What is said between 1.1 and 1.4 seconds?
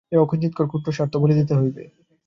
বলি